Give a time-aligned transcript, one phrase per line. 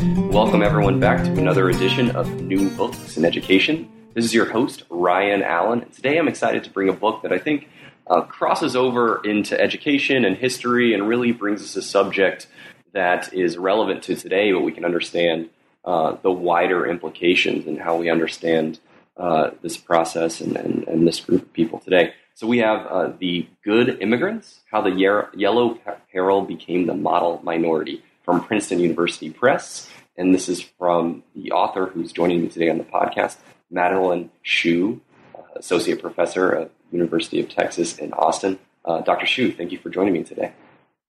[0.00, 3.86] Welcome, everyone, back to another edition of New Books in Education.
[4.14, 5.82] This is your host, Ryan Allen.
[5.82, 7.68] And today I'm excited to bring a book that I think
[8.06, 12.46] uh, crosses over into education and history and really brings us a subject
[12.94, 15.50] that is relevant to today, but we can understand
[15.84, 18.80] uh, the wider implications and how we understand
[19.18, 22.14] uh, this process and, and, and, this group of people today.
[22.32, 25.78] So we have uh, The Good Immigrants How the Yellow
[26.10, 29.90] Peril Became the Model Minority from Princeton University Press.
[30.16, 33.38] And this is from the author who's joining me today on the podcast,
[33.72, 35.00] Madeline Hsu,
[35.34, 38.60] uh, Associate Professor at University of Texas in Austin.
[38.84, 39.26] Uh, Dr.
[39.26, 40.52] Hsu, thank you for joining me today.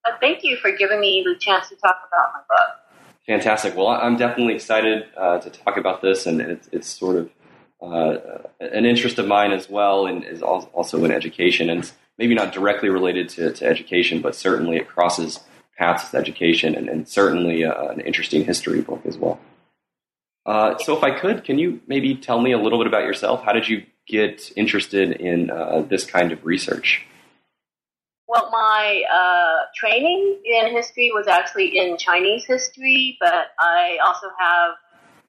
[0.03, 2.77] Uh, thank you for giving me the chance to talk about my book.
[3.27, 3.77] Fantastic.
[3.77, 7.29] Well, I'm definitely excited uh, to talk about this, and it's, it's sort of
[7.83, 8.17] uh,
[8.59, 12.89] an interest of mine as well, and is also in education, and maybe not directly
[12.89, 15.41] related to, to education, but certainly it crosses
[15.77, 19.39] paths to education, and, and certainly uh, an interesting history book as well.
[20.45, 23.43] Uh, so, if I could, can you maybe tell me a little bit about yourself?
[23.43, 27.05] How did you get interested in uh, this kind of research?
[28.27, 34.71] Well, my uh, training in history was actually in Chinese history, but I also have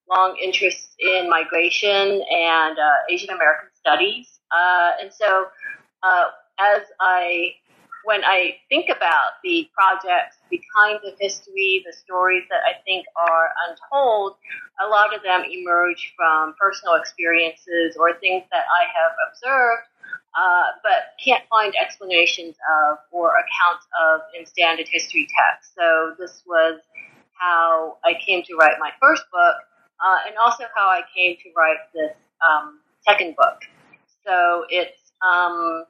[0.08, 4.38] long interests in migration and uh, Asian American studies.
[4.50, 5.46] Uh, and so,
[6.60, 7.54] as I
[8.04, 13.06] when I think about the projects, the kinds of history, the stories that I think
[13.16, 14.36] are untold,
[14.84, 19.86] a lot of them emerge from personal experiences or things that I have observed,
[20.38, 25.74] uh, but can't find explanations of or accounts of in standard history texts.
[25.78, 26.80] So this was
[27.38, 29.56] how I came to write my first book,
[30.04, 32.12] uh, and also how I came to write this
[32.48, 33.58] um, second book.
[34.24, 35.84] So it's um,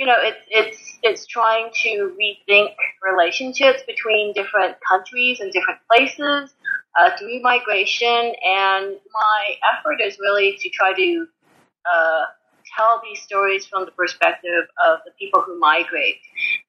[0.00, 2.70] you know, it's it's it's trying to rethink
[3.02, 6.54] relationships between different countries and different places
[6.98, 8.32] uh, through migration.
[8.42, 11.26] And my effort is really to try to
[11.84, 12.24] uh,
[12.74, 16.16] tell these stories from the perspective of the people who migrate.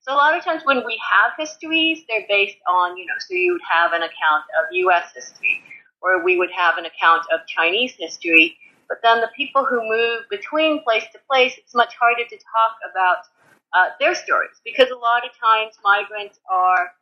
[0.02, 3.32] So a lot of times when we have histories, they're based on, you know, so
[3.32, 5.06] you would have an account of U.S.
[5.14, 5.62] history,
[6.02, 8.58] or we would have an account of Chinese history.
[8.92, 12.76] But then the people who move between place to place, it's much harder to talk
[12.90, 13.24] about
[13.72, 16.92] uh, their stories because a lot of times migrants are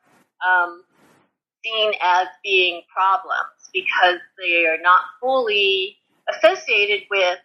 [0.47, 0.85] um,
[1.65, 5.97] seen as being problems because they are not fully
[6.33, 7.39] associated with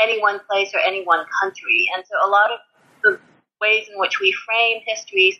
[0.00, 1.88] any one place or any one country.
[1.94, 2.58] And so a lot of
[3.04, 3.20] the
[3.60, 5.36] ways in which we frame histories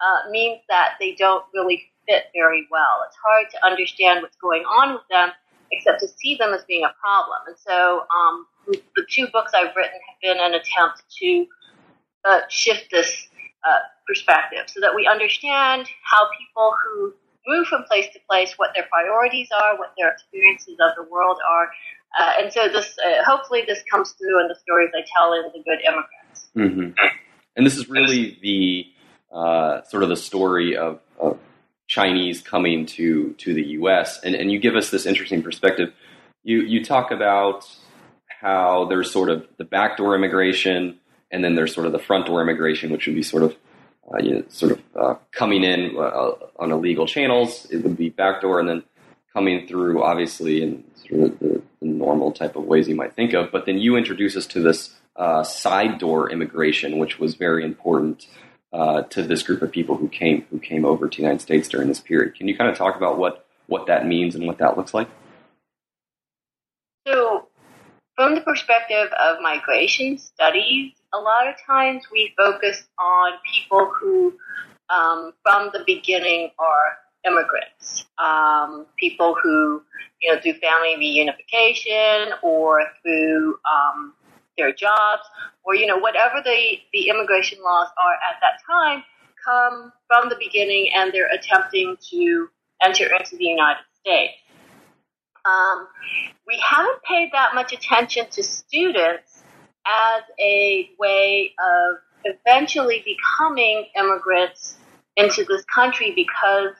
[0.00, 3.04] uh, means that they don't really fit very well.
[3.06, 5.32] It's hard to understand what's going on with them
[5.72, 7.38] except to see them as being a problem.
[7.46, 11.46] And so um, the two books I've written have been an attempt to
[12.24, 13.28] uh, shift this
[13.66, 17.14] uh, perspective so that we understand how people who
[17.46, 21.38] move from place to place, what their priorities are, what their experiences of the world
[21.48, 21.70] are.
[22.18, 25.42] Uh, and so this, uh, hopefully this comes through in the stories I tell in
[25.52, 26.48] The Good Immigrants.
[26.56, 27.06] Mm-hmm.
[27.56, 28.86] And this is really the
[29.34, 31.38] uh, sort of the story of, of
[31.86, 34.20] Chinese coming to to the U.S.
[34.22, 35.92] and and you give us this interesting perspective.
[36.42, 37.68] You you talk about
[38.40, 40.98] how there's sort of the backdoor immigration,
[41.30, 43.56] and then there's sort of the front door immigration, which would be sort of
[44.12, 47.66] uh, you know, sort of uh, coming in uh, on illegal channels.
[47.70, 48.82] It would be backdoor, and then
[49.32, 53.32] coming through, obviously, in sort of the, the normal type of ways you might think
[53.32, 53.50] of.
[53.50, 58.26] But then you introduce us to this uh, side door immigration, which was very important
[58.76, 61.66] uh, to this group of people who came who came over to the United States
[61.66, 62.34] during this period.
[62.34, 65.08] Can you kind of talk about what what that means and what that looks like?
[67.06, 67.48] So,
[68.16, 74.34] from the perspective of migration studies, a lot of times we focus on people who,
[74.90, 79.82] um, from the beginning, are immigrants, um, people who,
[80.20, 84.12] you know, through family reunification or through um,
[84.56, 85.22] their jobs,
[85.64, 89.02] or you know whatever the the immigration laws are at that time,
[89.44, 92.48] come from the beginning, and they're attempting to
[92.82, 94.34] enter into the United States.
[95.44, 95.86] Um,
[96.46, 99.44] we haven't paid that much attention to students
[99.86, 104.76] as a way of eventually becoming immigrants
[105.16, 106.74] into this country because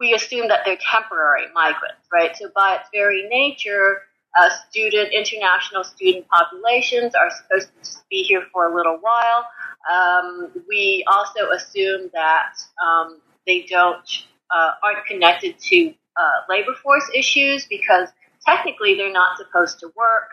[0.00, 2.36] we assume that they're temporary migrants, right?
[2.36, 4.02] So by its very nature,
[4.38, 9.46] uh, student, international student populations are supposed to be here for a little while.
[9.90, 17.08] Um, we also assume that um, they don't uh, aren't connected to uh, labor force
[17.14, 18.08] issues because
[18.46, 20.28] technically they're not supposed to work.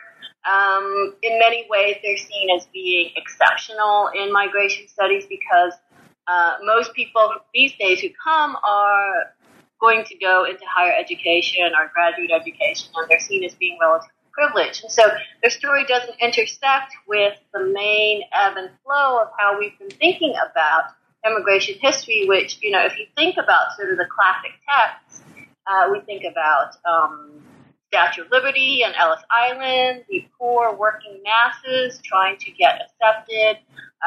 [0.49, 5.73] Um, in many ways, they're seen as being exceptional in migration studies because
[6.27, 9.33] uh, most people these days who come are
[9.79, 14.11] going to go into higher education or graduate education, and they're seen as being relatively
[14.31, 14.83] privileged.
[14.83, 15.03] And so
[15.41, 20.33] their story doesn't intersect with the main ebb and flow of how we've been thinking
[20.51, 20.91] about
[21.25, 25.23] immigration history, which, you know, if you think about sort of the classic texts,
[25.65, 27.31] uh, we think about um,
[27.87, 33.57] Statue of Liberty and Ellis Island, the poor working masses trying to get accepted.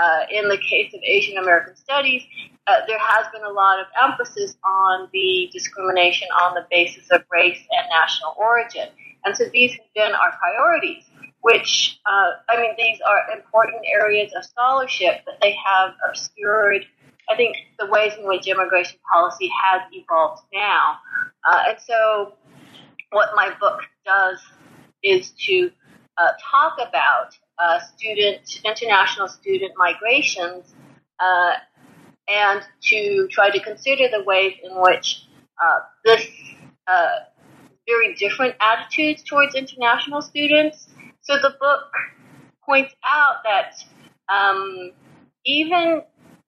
[0.01, 2.23] Uh, in the case of Asian American studies,
[2.67, 7.23] uh, there has been a lot of emphasis on the discrimination on the basis of
[7.33, 8.89] race and national origin.
[9.25, 11.05] And so these have been our priorities,
[11.41, 16.87] which, uh, I mean, these are important areas of scholarship, but they have obscured,
[17.29, 20.99] I think, the ways in which immigration policy has evolved now.
[21.45, 22.35] Uh, and so
[23.11, 24.39] what my book does
[25.03, 25.71] is to
[26.19, 30.75] uh, talk about uh, student, international student migrations
[31.19, 31.53] uh,
[32.29, 35.23] and to try to consider the ways in which
[35.63, 36.27] uh, this
[36.87, 37.09] uh,
[37.87, 40.89] very different attitudes towards international students.
[41.23, 41.81] So the book
[42.65, 43.75] points out that
[44.33, 44.93] um,
[45.45, 46.03] even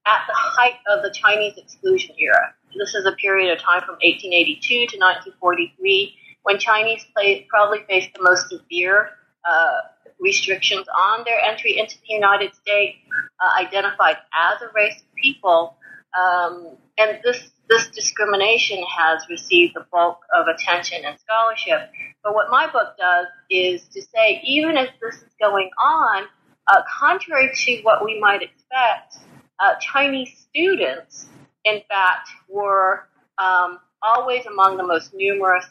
[0.07, 3.97] at the height of the Chinese exclusion era, this is a period of time from
[4.01, 9.11] 1882 to 1943, when Chinese play, probably faced the most severe
[9.49, 9.81] uh,
[10.21, 12.97] restrictions on their entry into the United States,
[13.41, 15.77] uh, identified as a race of people.
[16.19, 21.91] Um, and this this discrimination has received the bulk of attention and scholarship.
[22.23, 26.25] But what my book does is to say, even as this is going on,
[26.67, 29.17] uh, contrary to what we might expect,
[29.59, 31.29] uh, Chinese students,
[31.65, 33.09] in fact, were
[33.39, 35.65] um, always among the most numerous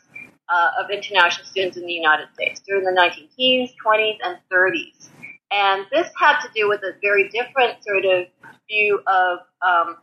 [0.51, 5.09] uh, of international students in the United States during the 19 teens, 20s, and 30s.
[5.51, 8.25] And this had to do with a very different sort of
[8.69, 9.97] view of um,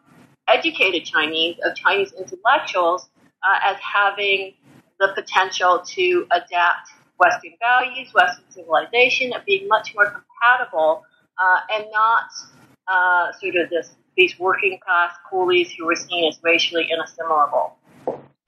[0.49, 3.09] educated Chinese, of Chinese intellectuals,
[3.43, 4.55] uh, as having
[4.99, 11.05] the potential to adapt Western values, Western civilization, of being much more compatible
[11.39, 12.31] uh, and not
[12.89, 17.73] uh, sort of this, these working class coolies who were seen as racially inassimilable.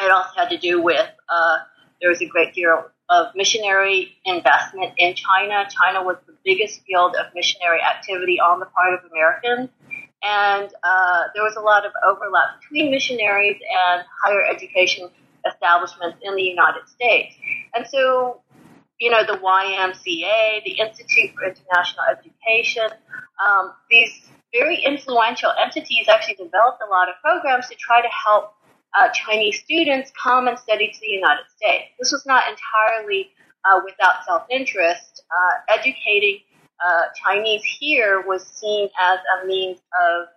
[0.00, 1.58] It also had to do with uh,
[2.00, 5.67] there was a great deal of missionary investment in China.
[5.69, 9.69] China was the biggest field of missionary activity on the part of Americans
[10.23, 15.08] and uh, there was a lot of overlap between missionaries and higher education
[15.50, 17.35] establishments in the United States.
[17.75, 18.43] And so,
[18.99, 22.88] you know, the YMCA, the Institute for International Education,
[23.43, 28.55] um, these very influential entities actually developed a lot of programs to try to help
[28.99, 31.87] uh, Chinese students come and study to the United States.
[31.99, 33.31] This was not entirely
[33.65, 35.23] uh, without self interest.
[35.31, 36.41] Uh, educating
[36.85, 40.29] uh, Chinese here was seen as a means of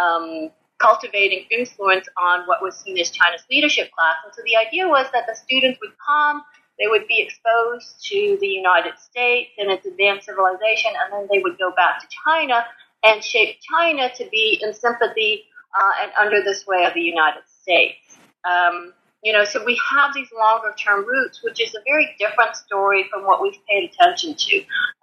[0.00, 4.16] um, cultivating influence on what was seen as China's leadership class.
[4.24, 6.42] And so the idea was that the students would come,
[6.78, 11.42] they would be exposed to the United States and its advanced civilization, and then they
[11.42, 12.64] would go back to China
[13.02, 15.44] and shape China to be in sympathy
[15.78, 17.55] uh, and under the sway of the United States.
[17.68, 18.92] Um,
[19.22, 23.06] you know, so we have these longer term roots, which is a very different story
[23.10, 24.58] from what we've paid attention to.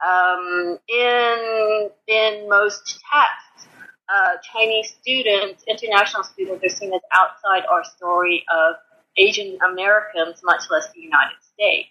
[0.08, 3.68] Um, in in most texts,
[4.08, 8.76] uh, Chinese students, international students, are seen as outside our story of
[9.18, 11.90] Asian Americans, much less the United States.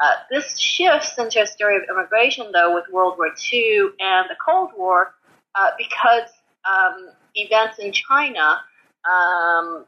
[0.00, 4.36] Uh, this shifts into a story of immigration, though, with World War II and the
[4.44, 5.14] Cold War,
[5.54, 6.30] uh, because
[6.64, 8.60] um, events in China
[9.08, 9.86] um,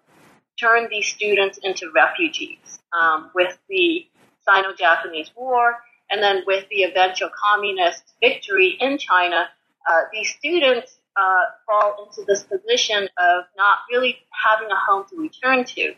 [0.58, 4.06] turned these students into refugees um, with the
[4.48, 5.76] Sino-Japanese War,
[6.10, 9.48] and then with the eventual communist victory in China,
[9.90, 15.16] uh, these students uh, fall into this position of not really having a home to
[15.16, 15.94] return to.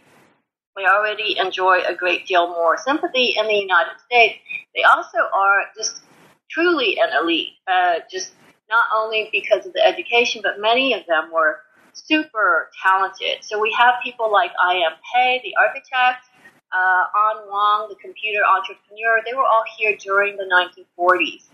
[0.76, 4.38] They already enjoy a great deal more sympathy in the United States.
[4.74, 6.02] They also are just
[6.50, 8.32] truly an elite, uh, just
[8.70, 11.60] not only because of the education, but many of them were
[12.04, 13.42] super talented.
[13.42, 14.92] So we have people like I.M.
[15.12, 16.24] Pei, the architect,
[16.72, 19.20] uh, An Wang, the computer entrepreneur.
[19.24, 21.44] They were all here during the 1940s.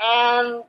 [0.00, 0.64] And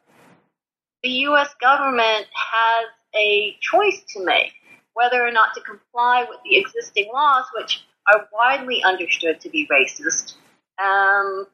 [1.04, 1.50] the U.S.
[1.62, 4.54] government has a choice to make
[4.94, 9.68] whether or not to comply with the existing laws, which are widely understood to be
[9.72, 10.34] racist,
[10.84, 11.46] um,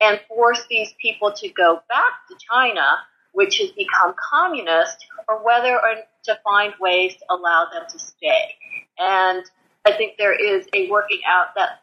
[0.00, 2.98] and force these people to go back to China,
[3.34, 8.54] which has become communist, or whether or to find ways to allow them to stay.
[8.98, 9.44] And
[9.84, 11.82] I think there is a working out that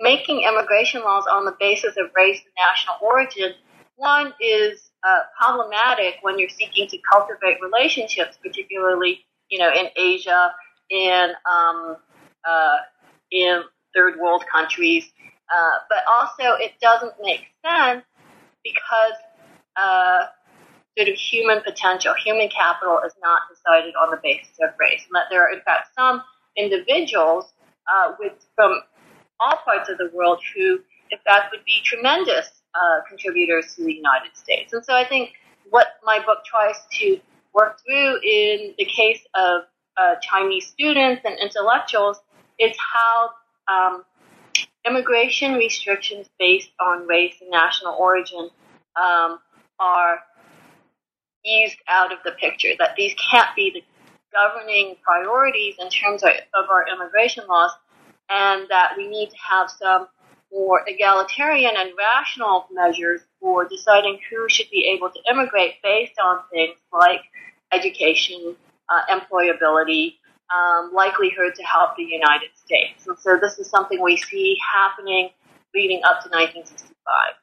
[0.00, 3.52] making immigration laws on the basis of race and national origin,
[3.96, 10.54] one is uh, problematic when you're seeking to cultivate relationships, particularly you know in Asia,
[10.90, 11.96] in um,
[12.48, 12.76] uh,
[13.30, 13.62] in
[13.94, 15.10] third world countries.
[15.54, 18.04] Uh, but also, it doesn't make sense
[18.64, 19.18] because
[19.76, 20.26] uh,
[20.96, 25.14] sort of human potential, human capital is not decided on the basis of race, and
[25.14, 26.22] that there are in fact some
[26.56, 27.52] individuals
[27.92, 28.80] uh, with from
[29.40, 30.80] all parts of the world who,
[31.10, 34.72] in fact, would be tremendous uh, contributors to the United States.
[34.72, 35.32] And so I think
[35.70, 37.18] what my book tries to
[37.54, 39.62] work through in the case of
[39.96, 42.18] uh, Chinese students and intellectuals
[42.58, 43.30] is how
[43.68, 44.04] um,
[44.86, 48.48] immigration restrictions based on race and national origin
[48.96, 49.38] um,
[49.78, 50.20] are
[51.44, 53.82] eased out of the picture, that these can't be the
[54.32, 56.30] governing priorities in terms of,
[56.70, 57.72] our immigration laws,
[58.30, 60.06] and that we need to have some
[60.52, 66.40] more egalitarian and rational measures for deciding who should be able to immigrate based on
[66.50, 67.20] things like
[67.72, 68.54] education,
[68.88, 70.14] uh, employability,
[70.54, 73.06] um, likelihood to help the United States.
[73.06, 75.30] And so this is something we see happening
[75.74, 77.41] leading up to 1965.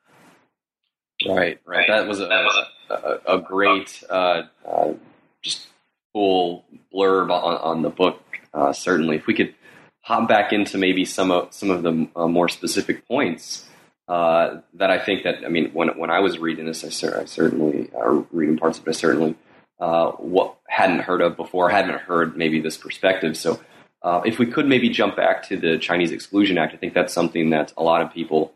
[1.28, 1.88] Right, right.
[1.88, 2.48] That was a,
[2.90, 4.94] a, a great, uh, uh,
[5.42, 5.68] just
[6.14, 8.22] full blurb on, on the book.
[8.54, 9.54] Uh, certainly, if we could
[10.02, 13.66] hop back into maybe some of some of the uh, more specific points
[14.08, 17.20] uh, that I think that I mean when when I was reading this, I, cer-
[17.20, 19.36] I certainly uh, reading parts of it, I certainly
[19.80, 23.38] uh, what hadn't heard of before, hadn't heard maybe this perspective.
[23.38, 23.60] So,
[24.02, 27.14] uh, if we could maybe jump back to the Chinese Exclusion Act, I think that's
[27.14, 28.52] something that a lot of people,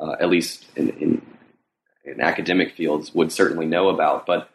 [0.00, 1.22] uh, at least in, in,
[2.10, 4.26] in academic fields, would certainly know about.
[4.26, 4.50] But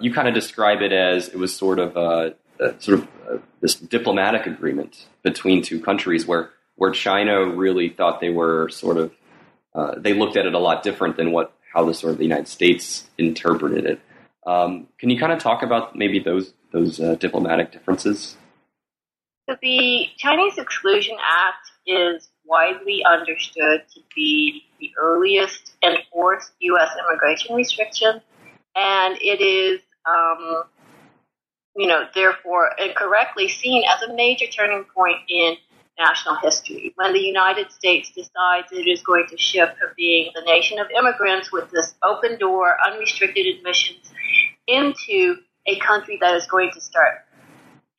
[0.00, 2.34] you kind of describe it as it was sort of a
[2.78, 8.30] sort of uh, this diplomatic agreement between two countries where where China really thought they
[8.30, 9.12] were sort of
[9.74, 12.24] uh, they looked at it a lot different than what how the sort of the
[12.24, 14.00] United States interpreted it.
[14.46, 18.36] Um, can you kind of talk about maybe those those uh, diplomatic differences?
[19.48, 26.90] So the Chinese Exclusion Act is widely understood to be the earliest enforced U.S.
[27.00, 28.20] immigration restriction,
[28.76, 30.64] and it is um,
[31.74, 35.56] you know, therefore incorrectly seen as a major turning point in
[35.98, 36.92] national history.
[36.96, 40.88] When the United States decides it is going to shift from being the nation of
[40.90, 44.12] immigrants with this open door, unrestricted admissions
[44.66, 47.24] into a country that is going to start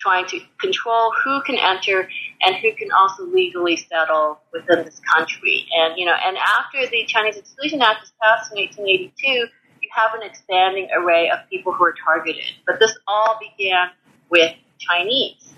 [0.03, 2.09] trying to control who can enter
[2.41, 5.65] and who can also legally settle within this country.
[5.73, 10.13] And, you know, and after the Chinese Exclusion Act was passed in 1882, you have
[10.13, 12.43] an expanding array of people who are targeted.
[12.67, 13.89] But this all began
[14.29, 15.55] with Chinese.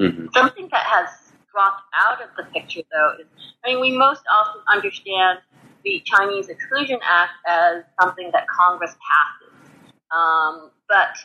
[0.00, 0.26] Mm-hmm.
[0.34, 1.08] Something that has
[1.52, 3.26] dropped out of the picture, though, is
[3.64, 5.38] I mean, we most often understand
[5.84, 9.70] the Chinese Exclusion Act as something that Congress passes.
[10.10, 11.16] Um, but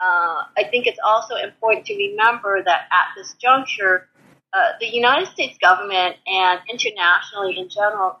[0.00, 4.08] uh, I think it's also important to remember that at this juncture,
[4.52, 8.20] uh, the United States government and internationally in general,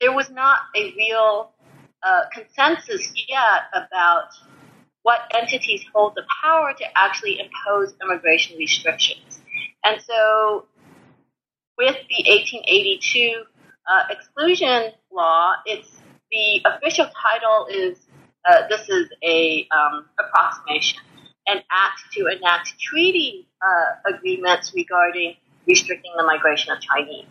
[0.00, 1.52] there was not a real
[2.02, 4.28] uh, consensus yet about
[5.02, 9.40] what entities hold the power to actually impose immigration restrictions.
[9.84, 10.66] And so,
[11.78, 13.44] with the 1882
[13.88, 15.90] uh, exclusion law, it's
[16.32, 17.98] the official title is
[18.48, 21.00] uh, this is a um, approximation,
[21.46, 25.34] an act to enact treaty uh, agreements regarding
[25.66, 27.26] restricting the migration of Chinese.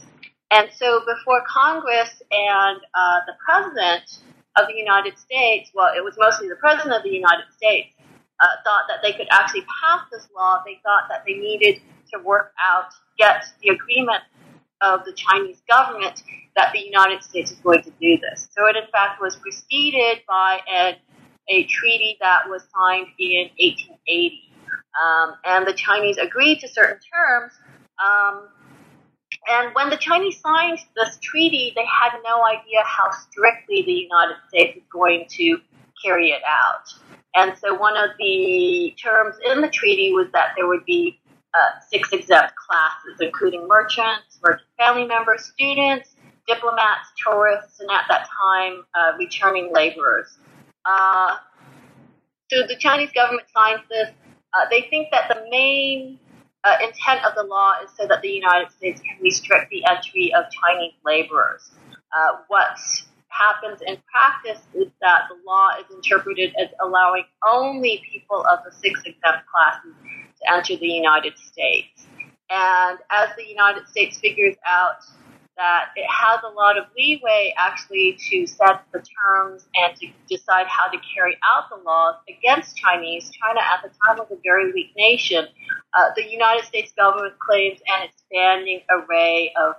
[0.51, 4.19] And so, before Congress and uh, the president
[4.55, 7.89] of the United States, well, it was mostly the President of the United States,
[8.39, 10.61] uh, thought that they could actually pass this law.
[10.65, 11.81] They thought that they needed
[12.13, 14.23] to work out, get the agreement
[14.81, 16.23] of the Chinese government
[16.55, 18.47] that the United States is going to do this.
[18.51, 20.97] So it, in fact, was preceded by a,
[21.49, 24.41] a treaty that was signed in 1880.
[24.95, 27.51] Um, and the Chinese agreed to certain terms
[28.03, 28.47] um,
[29.47, 34.37] and when the Chinese signed this treaty, they had no idea how strictly the United
[34.47, 35.59] States was going to
[36.03, 36.91] carry it out.
[37.35, 41.19] And so one of the terms in the treaty was that there would be
[41.55, 46.15] uh, six exempt classes, including merchants, merchant family members, students,
[46.47, 50.37] diplomats, tourists, and at that time, uh, returning laborers.
[50.85, 51.37] Uh,
[52.51, 54.09] so the Chinese government signs this.
[54.53, 56.19] Uh, they think that the main
[56.63, 60.33] uh, intent of the law is so that the United States can restrict the entry
[60.33, 61.71] of Chinese laborers.
[62.47, 62.77] What
[63.27, 68.71] happens in practice is that the law is interpreted as allowing only people of the
[68.71, 69.93] six exempt classes
[70.51, 72.07] enter the United States.
[72.49, 75.03] And as the United States figures out
[75.57, 80.67] that it has a lot of leeway actually to set the terms and to decide
[80.67, 83.31] how to carry out the laws against Chinese.
[83.31, 85.45] China at the time was a very weak nation.
[85.93, 89.75] Uh, the United States government claims an expanding array of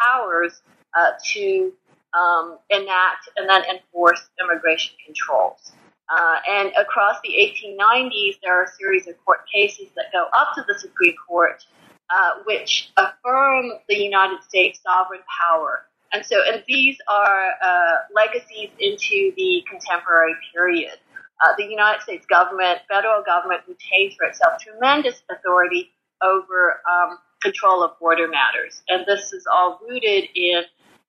[0.00, 0.62] powers
[0.96, 1.72] uh, to
[2.14, 5.72] um, enact and then enforce immigration controls.
[6.08, 10.54] Uh, and across the 1890s, there are a series of court cases that go up
[10.54, 11.64] to the Supreme Court,
[12.10, 15.86] uh, which affirm the United States sovereign power.
[16.12, 20.98] And so, and these are uh, legacies into the contemporary period.
[21.44, 25.90] Uh, the United States government, federal government, retains for itself tremendous authority
[26.22, 28.82] over um, control of border matters.
[28.88, 30.62] And this is all rooted in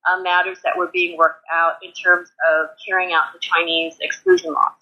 [0.10, 4.54] uh, matters that were being worked out in terms of carrying out the Chinese exclusion
[4.54, 4.74] laws.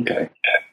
[0.00, 0.30] Okay,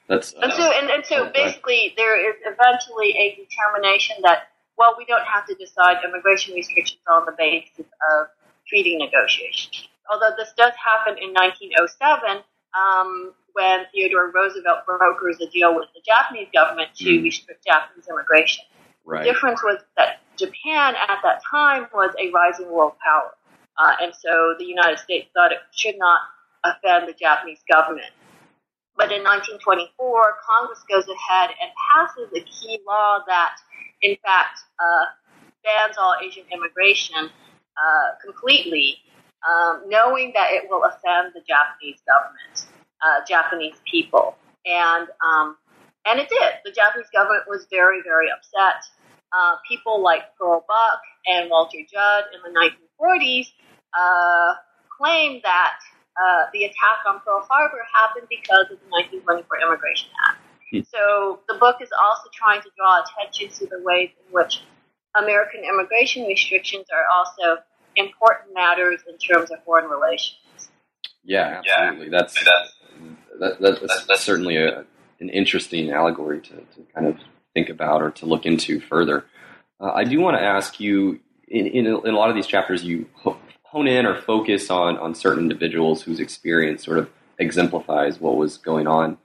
[0.07, 1.45] that's uh, and so and, and so okay.
[1.45, 7.01] basically there is eventually a determination that well we don't have to decide immigration restrictions
[7.09, 8.27] on the basis of
[8.67, 9.89] treaty negotiations.
[10.11, 16.01] Although this does happen in 1907 um, when Theodore Roosevelt brokers a deal with the
[16.05, 17.23] Japanese government to mm.
[17.23, 18.65] restrict Japanese immigration.
[19.05, 19.23] Right.
[19.23, 23.33] The difference was that Japan at that time was a rising world power.
[23.77, 26.19] Uh, and so the United States thought it should not
[26.63, 28.11] offend the Japanese government.
[28.99, 29.95] But in 1924,
[30.43, 33.55] Congress goes ahead and passes a key law that,
[34.01, 35.05] in fact, uh,
[35.63, 37.31] bans all Asian immigration
[37.79, 38.99] uh, completely,
[39.47, 42.67] um, knowing that it will offend the Japanese government,
[42.99, 44.35] uh, Japanese people.
[44.65, 45.55] And, um,
[46.05, 46.59] and it did.
[46.65, 48.83] The Japanese government was very, very upset
[49.31, 52.59] uh, people like Pearl Buck and Walter Judd in the
[52.99, 53.47] 1940s
[53.97, 54.55] uh,
[54.89, 55.79] claimed that
[56.19, 58.89] uh, the attack on Pearl Harbor happened because of the
[59.23, 60.39] 1924 Immigration Act.
[60.71, 60.81] Hmm.
[60.91, 64.61] So the book is also trying to draw attention to the ways in which
[65.15, 67.61] American immigration restrictions are also
[67.95, 70.37] important matters in terms of foreign relations.
[71.23, 72.11] Yeah, absolutely.
[72.11, 72.19] Yeah.
[72.19, 72.33] That's,
[73.39, 74.85] that, that, that's, that's certainly a,
[75.19, 77.17] an interesting allegory to, to kind of
[77.53, 79.25] think about or to look into further.
[79.79, 82.47] Uh, I do want to ask you in, in, a, in, a, lot of these
[82.47, 83.07] chapters, you
[83.71, 88.57] hone in or focus on, on certain individuals whose experience sort of exemplifies what was
[88.57, 89.17] going on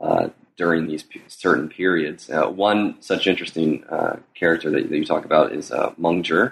[0.00, 2.28] uh, during these p- certain periods.
[2.28, 6.48] Uh, one such interesting uh, character that, that, you talk about is uh, Meng uh,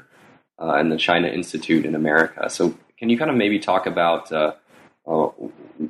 [0.59, 2.49] and the China Institute in America.
[2.49, 4.53] So, can you kind of maybe talk about uh,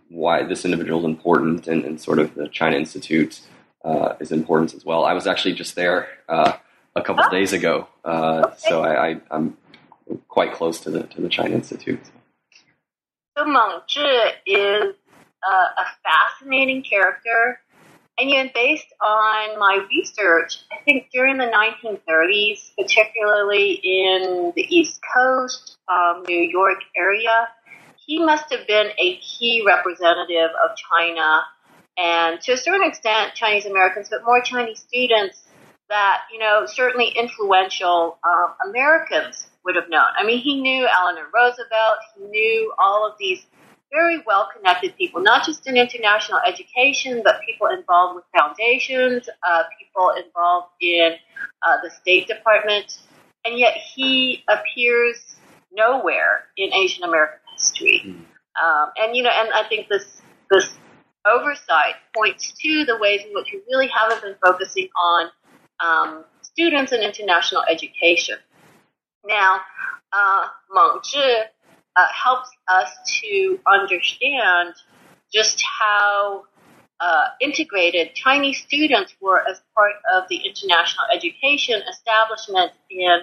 [0.08, 3.40] why this individual is important and, and, sort of the China Institute
[3.84, 5.04] uh, is important as well.
[5.04, 6.52] I was actually just there uh,
[6.94, 7.30] a couple oh.
[7.30, 8.54] days ago, uh, okay.
[8.58, 9.56] so I, am
[10.28, 12.00] quite close to the to the China Institute.
[13.36, 14.94] So Meng Zhi is
[15.42, 17.60] a fascinating character,
[18.18, 25.00] and yet based on my research, I think during the 1930s, particularly in the East
[25.14, 27.48] Coast, um, New York area,
[27.96, 31.42] he must have been a key representative of China
[31.96, 35.42] and to a certain extent Chinese Americans, but more Chinese students
[35.88, 40.10] that, you know, certainly influential um, Americans would have known.
[40.16, 43.46] I mean, he knew Eleanor Roosevelt, he knew all of these
[43.92, 49.62] very well connected people, not just in international education, but people involved with foundations, uh,
[49.78, 51.14] people involved in
[51.66, 52.98] uh, the State Department,
[53.44, 55.36] and yet he appears
[55.72, 58.02] nowhere in Asian American history.
[58.06, 58.24] Mm.
[58.62, 60.78] Um, and you know, and I think this this
[61.26, 65.30] oversight points to the ways in which we really haven't been focusing on
[65.80, 68.36] um, students and international education.
[69.26, 69.60] Now,
[70.12, 71.42] uh, Meng Zhi
[71.96, 74.74] uh, helps us to understand
[75.32, 76.44] just how
[77.00, 83.20] uh, integrated Chinese students were as part of the international education establishment in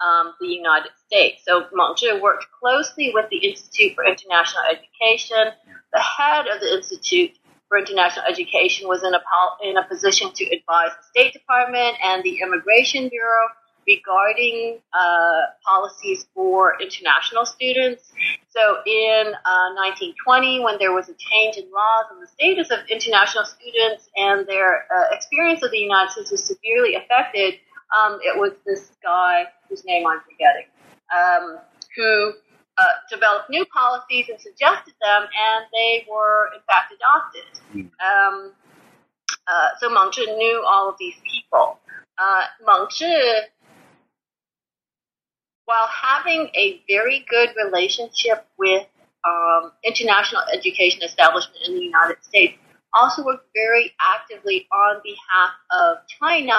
[0.00, 1.42] um, the United States.
[1.46, 5.52] So Meng Zhi worked closely with the Institute for International Education.
[5.92, 7.32] The head of the Institute
[7.68, 9.20] for International Education was in a,
[9.62, 13.48] in a position to advise the State Department and the Immigration Bureau
[13.88, 18.12] regarding uh, policies for international students.
[18.50, 22.80] So in uh, 1920, when there was a change in laws and the status of
[22.90, 27.54] international students and their uh, experience of the United States was severely affected,
[27.96, 30.68] um, it was this guy whose name I'm forgetting,
[31.08, 31.58] um,
[31.96, 32.32] who
[32.76, 37.48] uh, developed new policies and suggested them, and they were in fact adopted.
[37.74, 38.52] Um,
[39.48, 41.78] uh, so Meng Zhi knew all of these people.
[42.18, 43.40] Uh, Meng Zhi,
[45.68, 48.86] while having a very good relationship with
[49.28, 52.54] um, international education establishment in the United States,
[52.94, 56.54] also worked very actively on behalf of China,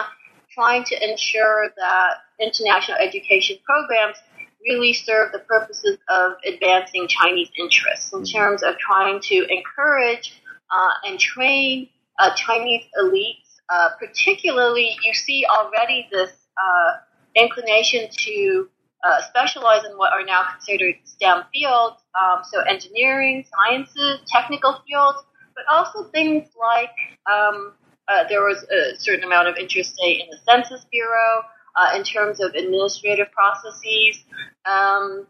[0.52, 4.18] trying to ensure that international education programs
[4.64, 8.38] really serve the purposes of advancing Chinese interests in mm-hmm.
[8.38, 13.58] terms of trying to encourage uh, and train uh, Chinese elites.
[13.70, 16.32] Uh, particularly, you see already this
[16.64, 16.98] uh,
[17.36, 18.70] inclination to
[19.04, 25.20] uh, specialize in what are now considered STEM fields, um, so engineering, sciences, technical fields,
[25.56, 26.92] but also things like
[27.32, 27.74] um,
[28.08, 31.44] uh, there was a certain amount of interest, say, in the Census Bureau,
[31.76, 34.24] uh, in terms of administrative processes,
[34.66, 35.28] um,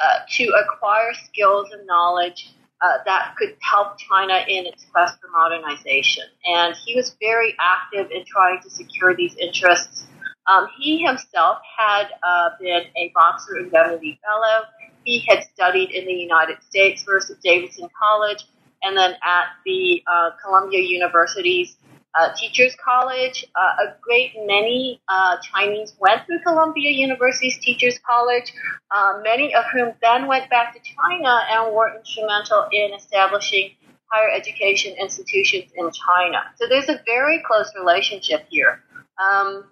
[0.00, 5.28] uh, to acquire skills and knowledge uh, that could help China in its quest for
[5.30, 6.24] modernization.
[6.44, 10.06] And he was very active in trying to secure these interests.
[10.52, 14.64] Um, he himself had uh, been a Boxer Indemnity Fellow.
[15.04, 18.44] He had studied in the United States, first at Davidson College,
[18.82, 21.76] and then at the uh, Columbia University's
[22.14, 23.46] uh, Teachers College.
[23.54, 28.52] Uh, a great many uh, Chinese went through Columbia University's Teachers College,
[28.90, 33.70] uh, many of whom then went back to China and were instrumental in establishing
[34.06, 36.42] higher education institutions in China.
[36.56, 38.84] So there's a very close relationship here.
[39.18, 39.64] Um,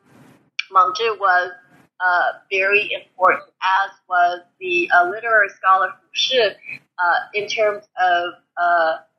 [0.73, 1.53] Meng was
[2.01, 6.49] uh, very important, as was the uh, literary scholar Hu Shi,
[7.35, 8.35] in terms of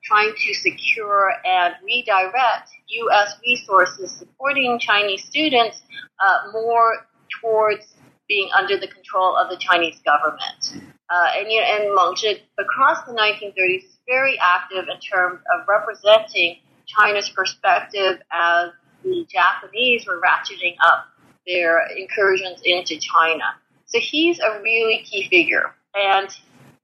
[0.03, 3.35] trying to secure and redirect U.S.
[3.45, 5.81] resources supporting Chinese students
[6.19, 7.07] uh, more
[7.41, 7.85] towards
[8.27, 10.91] being under the control of the Chinese government.
[11.09, 16.57] Uh, and, you know, and across the 1930s, is very active in terms of representing
[16.87, 18.69] China's perspective as
[19.03, 21.05] the Japanese were ratcheting up
[21.47, 23.43] their incursions into China.
[23.85, 25.75] So he's a really key figure.
[25.95, 26.29] And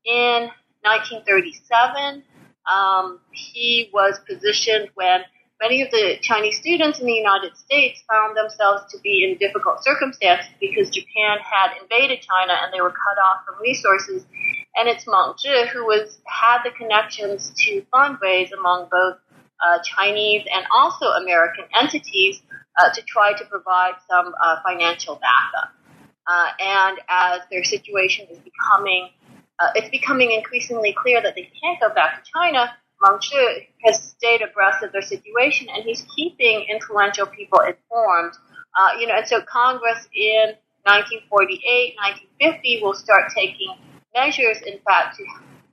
[0.06, 0.50] in
[0.84, 2.24] 1937,
[2.70, 5.22] um, he was positioned when
[5.62, 9.84] many of the Chinese students in the United States found themselves to be in difficult
[9.84, 14.26] circumstances because Japan had invaded China and they were cut off from resources.
[14.76, 19.17] And it's Meng Zhi who was had the connections to fundraise among both
[19.65, 22.41] uh, Chinese and also American entities
[22.78, 25.74] uh, to try to provide some uh, financial backup.
[26.28, 29.10] Uh, and as their situation is becoming,
[29.60, 34.02] uh, it's becoming increasingly clear that they can't go back to China Meng Zhi has
[34.02, 38.34] stayed abreast of their situation and he's keeping influential people informed.
[38.76, 41.96] Uh, you know, and so Congress in 1948,
[42.40, 43.76] 1950 will start taking
[44.16, 45.24] measures, in fact, to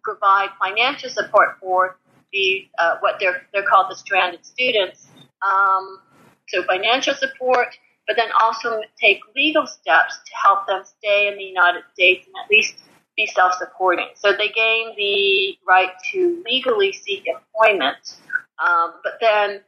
[0.02, 1.98] provide financial support for
[2.32, 2.68] the
[3.00, 5.06] what they're they're called the stranded students.
[5.40, 6.00] Um,
[6.48, 7.68] so financial support,
[8.06, 12.34] but then also take legal steps to help them stay in the United States and
[12.42, 12.82] at least
[13.16, 14.08] be self-supporting.
[14.14, 18.16] So they gain the right to legally seek employment.
[18.64, 19.60] Um, but then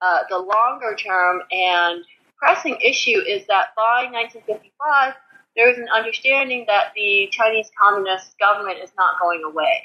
[0.00, 2.04] uh, the longer term and
[2.36, 5.14] pressing issue is that by 1955,
[5.56, 9.84] there is an understanding that the Chinese Communist government is not going away.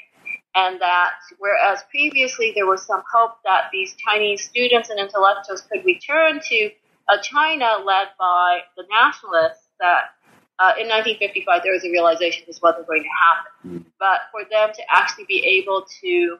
[0.54, 5.84] And that whereas previously there was some hope that these Chinese students and intellectuals could
[5.84, 6.70] return to
[7.08, 10.10] a China led by the nationalists, that
[10.58, 13.80] uh, in 1955, there was a realization this wasn't going to happen.
[13.80, 13.84] Mm.
[13.98, 16.38] But for them to actually be able to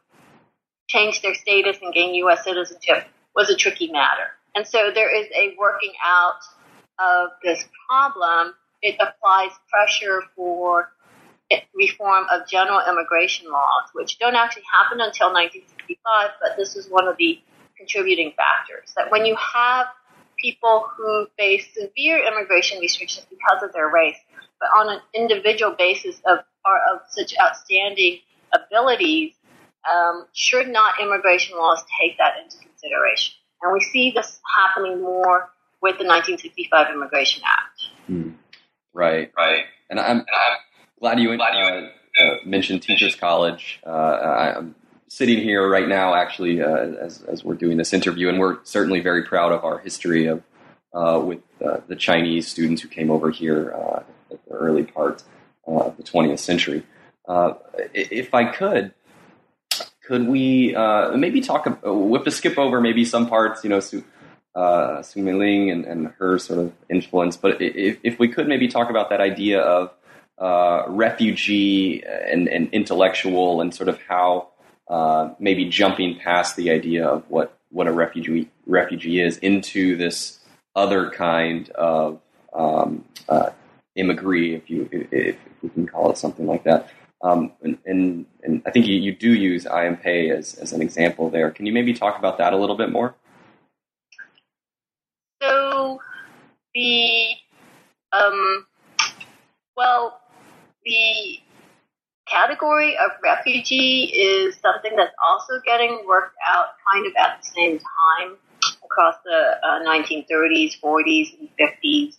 [0.88, 2.44] change their status and gain U.S.
[2.44, 4.28] citizenship was a tricky matter.
[4.54, 6.40] And so there is a working out
[6.98, 8.54] of this problem.
[8.82, 10.92] It applies pressure for
[11.74, 17.08] reform of general immigration laws, which don't actually happen until 1965, but this is one
[17.08, 17.40] of the
[17.76, 18.92] contributing factors.
[18.96, 19.86] That when you have
[20.38, 24.16] people who face severe immigration restrictions because of their race,
[24.58, 28.18] but on an individual basis of are of such outstanding
[28.52, 29.32] abilities,
[29.90, 33.34] um, should not immigration laws take that into consideration?
[33.62, 37.80] And we see this happening more with the 1965 Immigration Act.
[38.06, 38.30] Hmm.
[38.92, 39.64] Right, right.
[39.88, 40.56] And I'm, I'm
[41.00, 41.88] glad you, uh,
[42.20, 43.80] uh, mentioned Teachers College.
[43.86, 44.74] Uh, I'm
[45.08, 49.00] sitting here right now, actually, uh, as, as we're doing this interview, and we're certainly
[49.00, 50.42] very proud of our history of
[50.92, 55.22] uh, with uh, the Chinese students who came over here uh, at the early part
[55.66, 56.82] uh, of the 20th century.
[57.26, 57.54] Uh,
[57.94, 58.92] if I could,
[60.04, 60.74] could we
[61.14, 64.04] maybe talk with the skip over maybe some parts, you know, Su,
[64.54, 68.66] uh, Su Meiling and, and her sort of influence, but if, if we could maybe
[68.66, 69.92] talk about that idea of
[70.40, 74.48] uh, refugee and, and, intellectual and sort of how
[74.88, 80.40] uh, maybe jumping past the idea of what, what a refugee refugee is into this
[80.74, 82.20] other kind of
[82.54, 83.50] um, uh,
[83.96, 86.88] émigré, if you if, we can call it something like that.
[87.22, 89.98] Um, and, and, and, I think you, you do use I.M.
[89.98, 91.50] Pei as, as an example there.
[91.50, 93.14] Can you maybe talk about that a little bit more?
[95.42, 96.00] So
[96.74, 97.34] the
[98.12, 98.66] um,
[99.76, 100.19] well,
[100.84, 101.40] the
[102.26, 107.78] category of refugee is something that's also getting worked out kind of at the same
[107.78, 108.36] time
[108.84, 112.16] across the uh, 1930s, 40s, and 50s.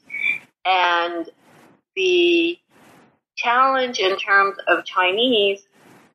[0.65, 1.29] And
[1.95, 2.57] the
[3.35, 5.63] challenge in terms of Chinese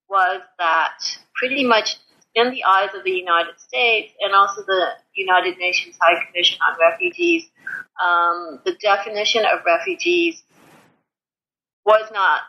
[0.08, 0.98] was that
[1.34, 1.96] pretty much
[2.34, 6.76] in the eyes of the United States and also the United Nations High Commission on
[6.78, 7.48] Refugees,
[8.04, 10.42] um, the definition of refugees
[11.86, 12.40] was not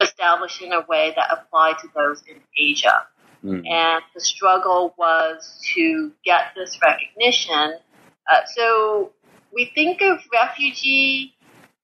[0.00, 3.06] established in a way that applied to those in Asia.
[3.44, 3.66] Mm.
[3.68, 7.74] And the struggle was to get this recognition.
[8.30, 9.12] Uh, so
[9.54, 11.34] we think of refugee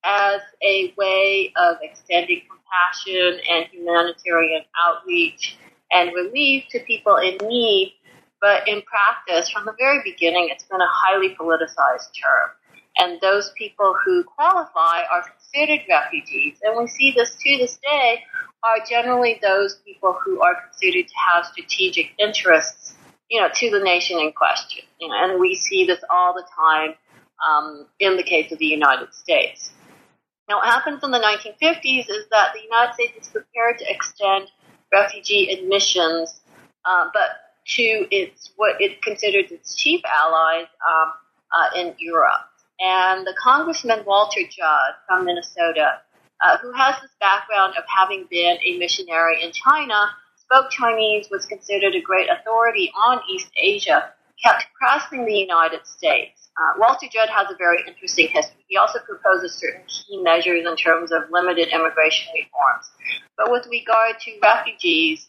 [0.03, 5.57] as a way of extending compassion and humanitarian outreach
[5.91, 7.93] and relief to people in need.
[8.41, 12.49] But in practice, from the very beginning, it's been a highly politicized term.
[12.97, 16.57] And those people who qualify are considered refugees.
[16.63, 18.23] And we see this to this day
[18.63, 22.95] are generally those people who are considered to have strategic interests,
[23.29, 24.83] you know, to the nation in question.
[24.99, 26.93] You know, and we see this all the time
[27.47, 29.71] um, in the case of the United States.
[30.47, 34.47] Now, what happens in the 1950s is that the United States is prepared to extend
[34.91, 36.41] refugee admissions,
[36.85, 37.29] uh, but
[37.65, 41.13] to its what it considers its chief allies um,
[41.55, 42.50] uh, in Europe.
[42.81, 46.01] And the Congressman Walter Judd from Minnesota,
[46.43, 51.45] uh, who has this background of having been a missionary in China, spoke Chinese, was
[51.45, 54.11] considered a great authority on East Asia,
[54.43, 56.49] kept pressing the United States.
[56.57, 58.65] Uh, Walter Judd has a very interesting history.
[58.67, 62.89] He also proposes certain key measures in terms of limited immigration reforms.
[63.37, 65.27] But with regard to refugees,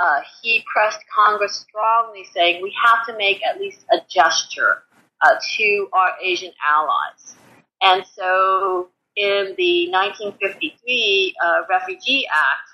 [0.00, 4.84] uh, he pressed Congress strongly, saying we have to make at least a gesture
[5.22, 7.36] uh, to our Asian allies.
[7.80, 12.68] And so in the 1953 uh, Refugee Act,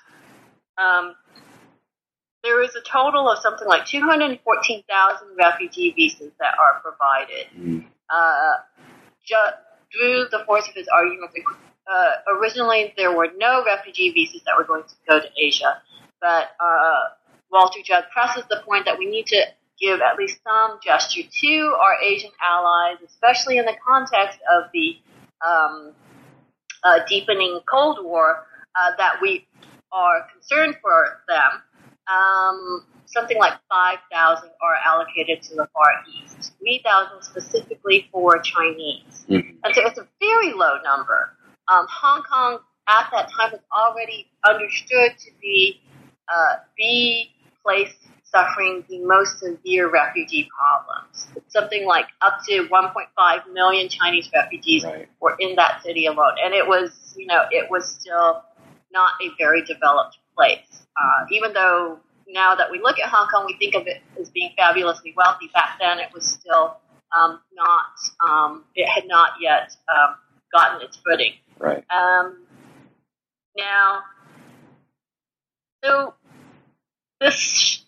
[0.77, 1.15] um,
[2.43, 7.47] there is a total of something like 214,000 refugee visas that are provided.
[7.57, 7.85] Mm.
[8.09, 8.53] Uh,
[9.25, 9.35] ju-
[9.91, 11.31] through the force of his argument,
[11.91, 15.81] uh, originally there were no refugee visas that were going to go to Asia,
[16.21, 16.99] but uh,
[17.51, 19.45] Walter Judd presses the point that we need to
[19.79, 24.97] give at least some gesture to our Asian allies, especially in the context of the
[25.45, 25.93] um,
[26.83, 29.47] uh, deepening Cold War, uh, that we
[29.91, 31.61] are concerned for them.
[32.07, 39.25] Um, something like 5,000 are allocated to the Far East, 3,000 specifically for Chinese.
[39.29, 39.57] Mm-hmm.
[39.63, 41.31] And so it's a very low number.
[41.67, 45.81] Um, Hong Kong at that time was already understood to be
[46.27, 47.25] uh, the
[47.63, 47.93] place
[48.31, 51.27] suffering the most severe refugee problems.
[51.47, 55.07] Something like up to 1.5 million Chinese refugees right.
[55.19, 58.43] were in that city alone, and it was, you know, it was still
[58.91, 60.85] not a very developed place.
[60.97, 64.29] Uh, even though now that we look at Hong Kong, we think of it as
[64.29, 65.49] being fabulously wealthy.
[65.53, 66.77] Back then, it was still
[67.17, 67.85] um, not.
[68.25, 70.15] Um, it had not yet um,
[70.53, 71.33] gotten its footing.
[71.57, 71.83] Right.
[71.89, 72.43] Um,
[73.57, 74.01] now,
[75.83, 76.13] so
[77.19, 77.83] this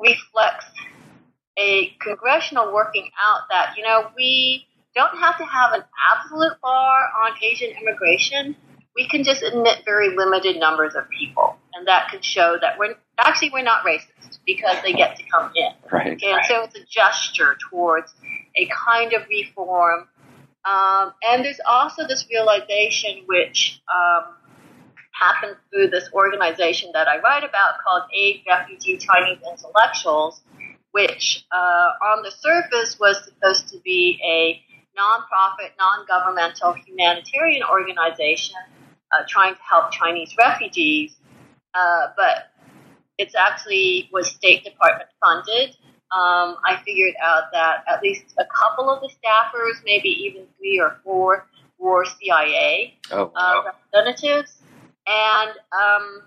[0.00, 0.66] reflects
[1.58, 5.82] a congressional working out that, you know, we don't have to have an
[6.12, 8.56] absolute bar on Asian immigration.
[8.94, 11.56] We can just admit very limited numbers of people.
[11.74, 15.52] And that could show that we're actually we're not racist because they get to come
[15.54, 15.72] in.
[15.92, 16.12] Right.
[16.14, 18.12] Okay, and so it's a gesture towards
[18.56, 20.08] a kind of reform.
[20.64, 24.34] Um, and there's also this realization which um,
[25.18, 30.40] happened through this organization that I write about called Aid Refugee Chinese Intellectuals,
[30.92, 34.62] which uh, on the surface was supposed to be a
[34.98, 38.56] nonprofit, non-governmental humanitarian organization
[39.12, 41.16] uh, trying to help Chinese refugees,
[41.74, 42.50] uh, but
[43.16, 45.70] it's actually was State Department funded.
[46.10, 50.80] Um, I figured out that at least a couple of the staffers, maybe even three
[50.80, 51.46] or four,
[51.78, 53.64] were CIA oh, uh, wow.
[53.66, 54.58] representatives
[55.08, 56.22] and um,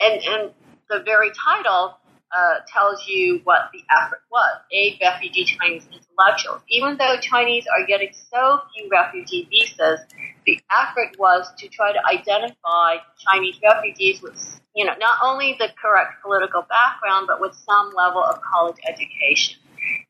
[0.00, 0.50] and and
[0.88, 1.98] the very title
[2.36, 6.62] uh, tells you what the effort was: aid refugee Chinese intellectuals.
[6.68, 10.00] Even though Chinese are getting so few refugee visas,
[10.46, 15.68] the effort was to try to identify Chinese refugees with, you know, not only the
[15.80, 19.58] correct political background, but with some level of college education,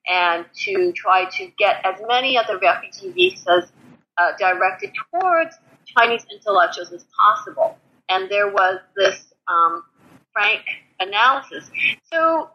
[0.07, 3.73] and to try to get as many of the refugee visas
[4.19, 5.57] uh, directed towards
[5.97, 7.77] Chinese intellectuals as possible.
[8.09, 9.85] And there was this um,
[10.33, 10.63] frank
[11.01, 11.71] analysis.
[12.13, 12.51] So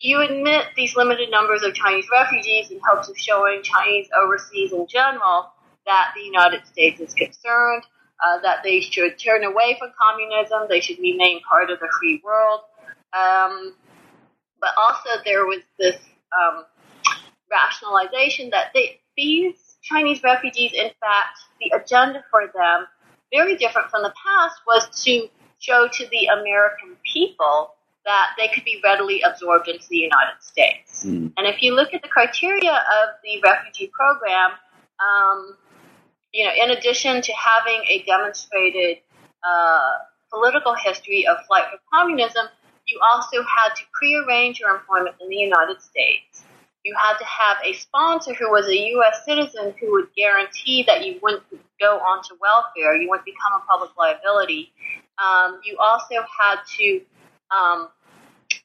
[0.00, 4.86] you admit these limited numbers of Chinese refugees in hopes of showing Chinese overseas in
[4.86, 5.52] general
[5.86, 7.84] that the United States is concerned,
[8.24, 12.20] uh, that they should turn away from communism, they should remain part of the free
[12.24, 12.60] world.
[13.12, 13.74] Um,
[14.60, 15.96] but also there was this
[16.38, 16.64] um,
[17.50, 22.86] rationalization that they, these Chinese refugees, in fact, the agenda for them,
[23.32, 28.64] very different from the past, was to show to the American people that they could
[28.64, 31.04] be readily absorbed into the United States.
[31.04, 31.32] Mm.
[31.36, 34.52] And if you look at the criteria of the refugee program,
[35.00, 35.56] um,
[36.32, 38.98] you know, in addition to having a demonstrated
[39.48, 39.92] uh,
[40.32, 42.46] political history of flight from communism,
[42.86, 46.44] you also had to prearrange your employment in the United States.
[46.86, 49.24] You had to have a sponsor who was a U.S.
[49.24, 51.42] citizen who would guarantee that you wouldn't
[51.80, 54.72] go onto welfare, you wouldn't become a public liability.
[55.18, 57.00] Um, you also had to
[57.50, 57.88] um,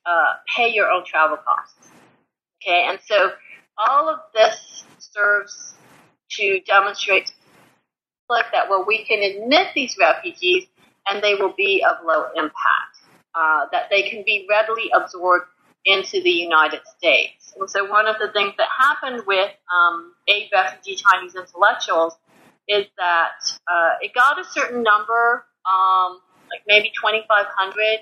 [0.05, 1.89] uh, pay your own travel costs.
[2.61, 3.31] Okay, and so
[3.75, 5.73] all of this serves
[6.37, 7.33] to demonstrate
[8.53, 10.65] that well, we can admit these refugees
[11.09, 12.97] and they will be of low impact,
[13.33, 15.47] uh, that they can be readily absorbed
[15.85, 17.40] into the United States.
[17.59, 22.17] And so one of the things that happened with um, refugee Chinese intellectuals
[22.67, 27.99] is that uh, it got a certain number, um, like maybe 2,500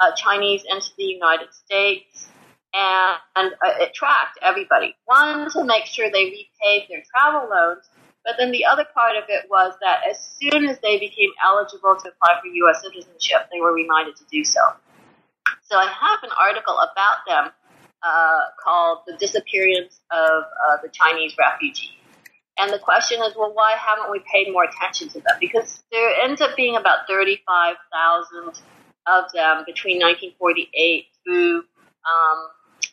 [0.00, 2.28] uh, Chinese into the United States,
[2.74, 4.94] and, and uh, it tracked everybody.
[5.06, 7.88] One, to make sure they repaid their travel loans,
[8.24, 11.96] but then the other part of it was that as soon as they became eligible
[11.96, 12.82] to apply for U.S.
[12.82, 14.60] citizenship, they were reminded to do so.
[15.62, 17.52] So I have an article about them
[18.02, 21.96] uh, called The Disappearance of uh, the Chinese Refugee.
[22.58, 25.36] And the question is, well, why haven't we paid more attention to them?
[25.40, 28.60] Because there ends up being about 35,000
[29.06, 31.64] of them between 1948 through
[32.04, 32.38] um,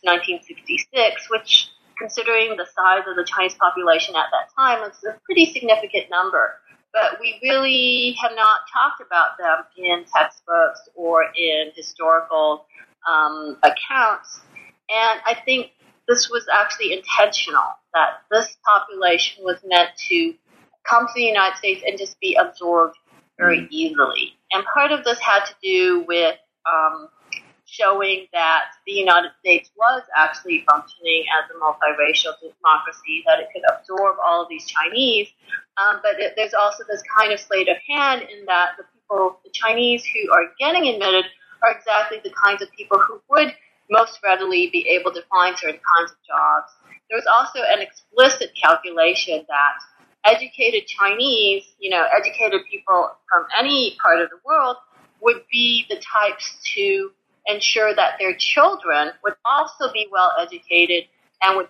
[0.03, 5.45] 1966, which, considering the size of the Chinese population at that time, is a pretty
[5.45, 6.55] significant number.
[6.93, 12.65] But we really have not talked about them in textbooks or in historical
[13.07, 14.41] um, accounts.
[14.89, 15.71] And I think
[16.07, 20.33] this was actually intentional, that this population was meant to
[20.89, 22.95] come to the United States and just be absorbed
[23.37, 23.67] very mm.
[23.69, 24.33] easily.
[24.51, 27.09] And part of this had to do with um,
[27.65, 33.63] showing that the United States was actually functioning as a multiracial democracy, that it could
[33.69, 35.27] absorb all of these Chinese.
[35.77, 39.39] Um, but it, there's also this kind of sleight of hand in that the people,
[39.43, 41.25] the Chinese who are getting admitted,
[41.61, 43.53] are exactly the kinds of people who would
[43.89, 46.71] most readily be able to find certain kinds of jobs.
[47.09, 49.73] There was also an explicit calculation that
[50.25, 54.77] educated Chinese, you know, educated people from any part of the world
[55.21, 57.11] would be the types to
[57.47, 61.05] ensure that their children would also be well educated
[61.41, 61.69] and would,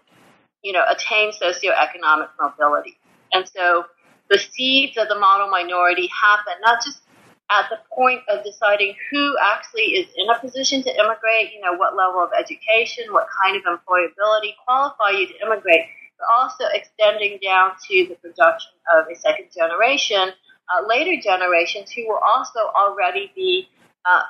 [0.64, 2.98] you know, attain socioeconomic mobility.
[3.32, 3.86] And so
[4.30, 7.02] the seeds of the model minority happen not just
[7.50, 11.74] at the point of deciding who actually is in a position to immigrate, you know,
[11.74, 15.86] what level of education, what kind of employability qualify you to immigrate,
[16.20, 20.30] but also extending down to the production of a second generation,
[20.68, 23.70] uh, later generations who will also already be
[24.06, 24.24] uh,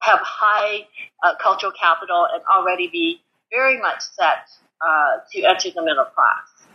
[0.00, 0.86] have high
[1.24, 4.48] uh, cultural capital and already be very much set
[4.80, 6.68] uh, to enter the middle class.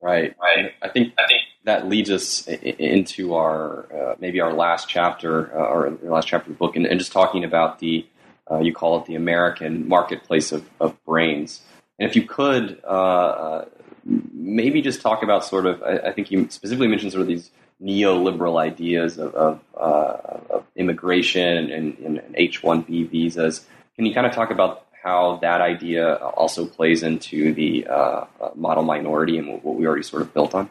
[0.00, 0.34] Right.
[0.40, 0.72] Right.
[0.82, 5.64] I think I think that leads us into our uh, maybe our last chapter uh,
[5.64, 8.06] or the last chapter of the book, and, and just talking about the
[8.50, 11.62] uh, you call it the American marketplace of, of brains.
[11.98, 13.64] And if you could uh, uh,
[14.04, 17.50] maybe just talk about sort of, I, I, think you specifically mentioned sort of these
[17.80, 23.64] neoliberal ideas of, of, of immigration and, and, and H-1B visas.
[23.94, 28.82] Can you kind of talk about how that idea also plays into the uh, model
[28.82, 30.68] minority and what we already sort of built on?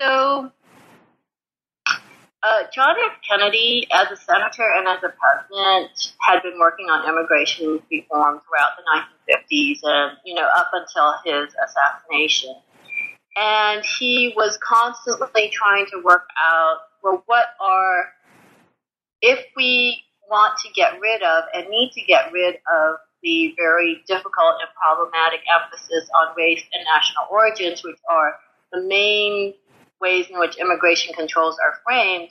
[0.00, 0.50] So,
[2.42, 3.12] uh, John F.
[3.26, 8.72] Kennedy, as a senator and as a president, had been working on immigration reform throughout
[8.76, 12.54] the 1950s and, you know, up until his assassination.
[13.36, 18.08] And he was constantly trying to work out, well, what are,
[19.22, 24.02] if we want to get rid of and need to get rid of the very
[24.06, 28.34] difficult and problematic emphasis on race and national origins, which are
[28.72, 29.54] the main
[30.04, 32.30] ways in which immigration controls are framed,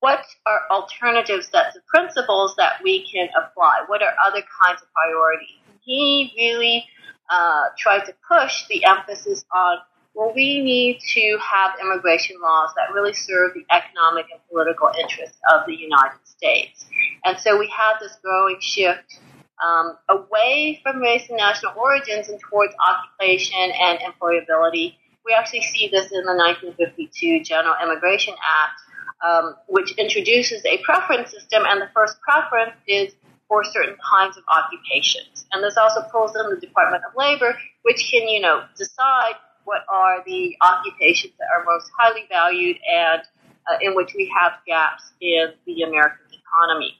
[0.00, 3.84] what are alternative sets of principles that we can apply?
[3.86, 5.60] What are other kinds of priorities?
[5.82, 6.84] He really
[7.30, 9.78] uh, tried to push the emphasis on
[10.16, 15.38] well, we need to have immigration laws that really serve the economic and political interests
[15.52, 16.86] of the United States.
[17.26, 19.20] And so we have this growing shift
[19.62, 24.96] um, away from race and national origins and towards occupation and employability.
[25.26, 28.80] We actually see this in the 1952 General Immigration Act,
[29.26, 33.12] um, which introduces a preference system, and the first preference is
[33.48, 35.46] for certain kinds of occupations.
[35.52, 39.82] And this also pulls in the Department of Labor, which can, you know, decide what
[39.88, 43.22] are the occupations that are most highly valued and
[43.68, 46.96] uh, in which we have gaps in the American economy.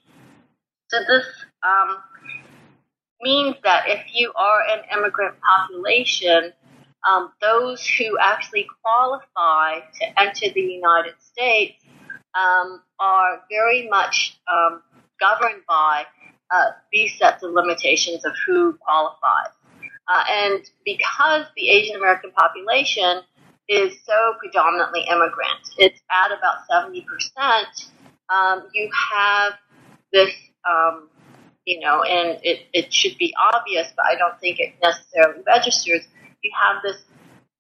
[0.89, 1.25] So this
[1.63, 1.99] um,
[3.23, 6.53] means that if you are an immigrant population,
[7.09, 11.83] um, those who actually qualify to enter the United States
[12.35, 14.83] um, are very much um,
[15.21, 16.05] governed by
[16.51, 19.53] uh, these sets of limitations of who qualifies.
[20.09, 23.23] Uh, and because the Asian American population
[23.69, 27.05] is so predominantly immigrant, it's at about 70%,
[28.29, 29.55] um, you have
[30.13, 30.33] this,
[30.69, 31.09] um,
[31.65, 36.07] you know, and it, it should be obvious, but I don't think it necessarily registers.
[36.47, 37.03] You have this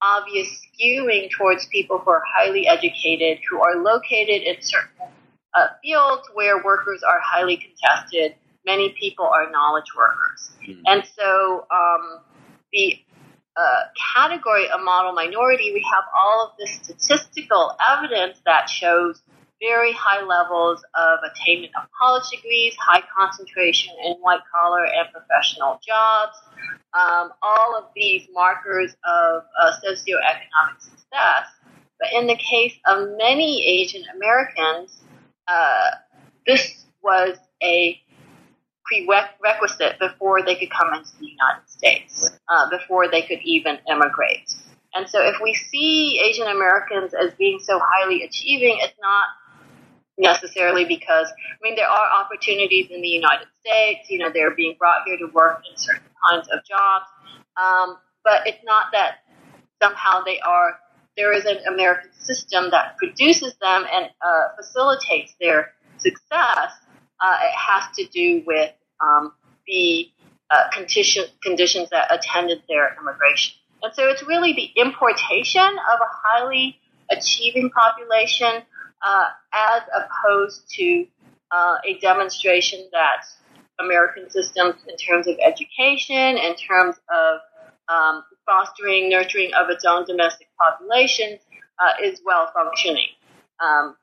[0.00, 5.08] obvious skewing towards people who are highly educated, who are located in certain
[5.54, 8.34] uh, fields where workers are highly contested.
[8.64, 10.50] Many people are knowledge workers.
[10.62, 10.82] Mm-hmm.
[10.86, 12.20] And so, um,
[12.72, 12.98] the
[13.56, 13.80] uh,
[14.14, 19.22] category of model minority, we have all of this statistical evidence that shows
[19.60, 25.80] very high levels of attainment of college degrees, high concentration in white collar and professional
[25.86, 26.36] jobs,
[26.94, 31.48] um, all of these markers of uh, socioeconomic success.
[31.98, 35.02] But in the case of many Asian Americans,
[35.48, 35.90] uh,
[36.46, 38.00] this was a
[38.84, 44.54] prerequisite before they could come into the United States, uh, before they could even immigrate.
[44.94, 49.26] And so if we see Asian Americans as being so highly achieving, it's not
[50.18, 54.76] necessarily because, I mean, there are opportunities in the United States, you know, they're being
[54.78, 57.06] brought here to work in certain kinds of jobs,
[57.56, 59.18] um, but it's not that
[59.82, 60.78] somehow they are,
[61.16, 66.72] there is an American system that produces them and uh, facilitates their success
[67.20, 69.32] uh, it has to do with um,
[69.66, 70.10] the
[70.50, 73.54] uh, condition, conditions that attended their immigration.
[73.82, 76.78] And so it's really the importation of a highly
[77.10, 78.62] achieving population
[79.02, 81.06] uh, as opposed to
[81.50, 83.24] uh, a demonstration that
[83.80, 87.40] American systems, in terms of education, in terms of
[87.88, 91.40] um, fostering, nurturing of its own domestic populations,
[91.78, 93.08] uh, is well functioning.
[93.60, 93.96] Um,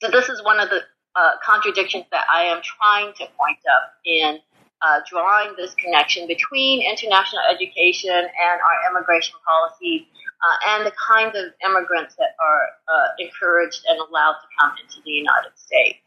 [0.00, 0.80] so this is one of the
[1.16, 4.38] uh, contradictions that I am trying to point up in
[4.82, 10.02] uh, drawing this connection between international education and our immigration policies
[10.42, 15.02] uh, and the kinds of immigrants that are uh, encouraged and allowed to come into
[15.04, 15.98] the United States.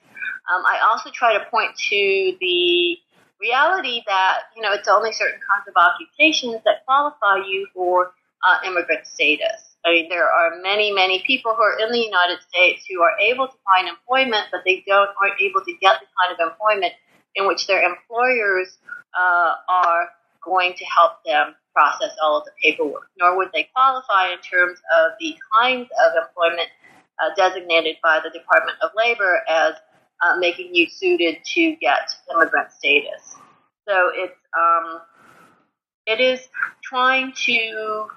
[0.52, 2.98] Um, I also try to point to the
[3.40, 8.14] reality that you know it's only certain kinds of occupations that qualify you for
[8.48, 9.76] uh, immigrant status.
[9.86, 13.18] I mean, there are many, many people who are in the United States who are
[13.20, 16.94] able to find employment, but they don't aren't able to get the kind of employment
[17.36, 18.78] in which their employers
[19.18, 20.10] uh, are
[20.44, 23.09] going to help them process all of the paperwork.
[23.17, 26.69] Nor would they qualify in terms of the kinds of employment
[27.22, 29.76] uh, designated by the Department of Labor as
[30.22, 33.36] uh, making you suited to get immigrant status.
[33.88, 35.01] So it's um,
[36.05, 36.47] it is
[36.84, 38.07] trying to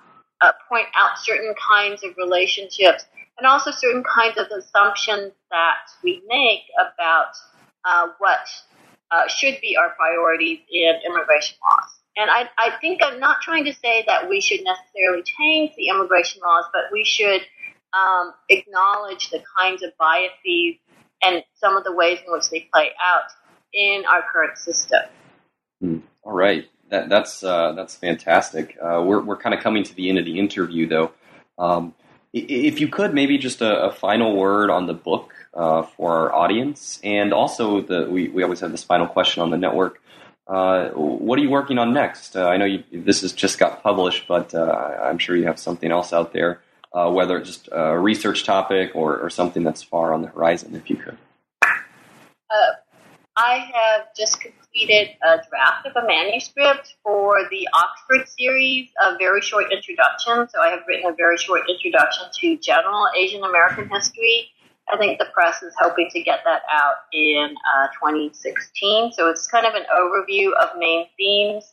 [0.40, 3.06] uh, point out certain kinds of relationships
[3.38, 7.34] and also certain kinds of assumptions that we make about
[7.84, 8.46] uh, what
[9.10, 11.90] uh, should be our priorities in immigration laws.
[12.16, 15.88] And I, I think I'm not trying to say that we should necessarily change the
[15.88, 17.42] immigration laws, but we should
[17.92, 20.76] um, acknowledge the kinds of biases
[21.22, 23.30] and some of the ways in which they play out
[23.72, 25.00] in our current system.
[25.82, 26.68] Mm, all right.
[26.90, 28.76] That, that's uh, that's fantastic.
[28.80, 31.12] Uh, we're we're kind of coming to the end of the interview, though.
[31.58, 31.94] Um,
[32.32, 36.34] if you could, maybe just a, a final word on the book uh, for our
[36.34, 40.00] audience, and also the we, we always have this final question on the network.
[40.46, 42.36] Uh, what are you working on next?
[42.36, 45.58] Uh, I know you, this has just got published, but uh, I'm sure you have
[45.58, 46.60] something else out there,
[46.92, 50.74] whether it's just a research topic or, or something that's far on the horizon.
[50.74, 51.18] If you could.
[53.36, 59.40] I have just completed a draft of a manuscript for the Oxford series a very
[59.40, 60.48] short introduction.
[60.48, 64.50] So I have written a very short introduction to general Asian American history.
[64.92, 69.12] I think the press is hoping to get that out in uh, 2016.
[69.12, 71.72] So it's kind of an overview of main themes.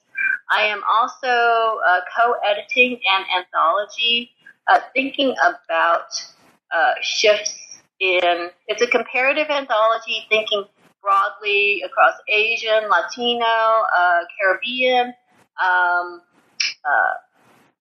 [0.49, 4.31] I am also uh, co-editing an anthology,
[4.67, 6.07] uh, thinking about
[6.73, 8.49] uh, shifts in.
[8.67, 10.65] It's a comparative anthology, thinking
[11.01, 15.13] broadly across Asian, Latino, uh, Caribbean
[15.61, 16.21] um,
[16.85, 17.13] uh,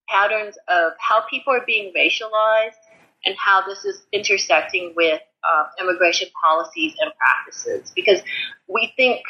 [0.09, 2.80] patterns of how people are being racialized
[3.25, 7.93] and how this is intersecting with uh, immigration policies and practices.
[7.95, 8.21] Because
[8.69, 9.23] we think,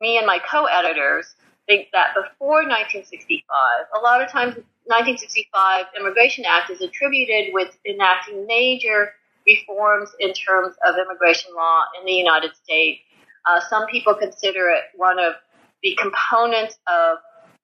[0.00, 1.34] me and my co-editors
[1.66, 3.44] think that before 1965,
[3.94, 4.54] a lot of times
[4.84, 9.12] 1965 Immigration Act is attributed with enacting major
[9.46, 13.00] reforms in terms of immigration law in the United States.
[13.46, 15.34] Uh, some people consider it one of
[15.82, 17.18] the components of